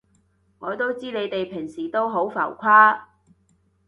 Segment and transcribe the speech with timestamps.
[0.57, 3.01] 我都知你哋平時都好浮誇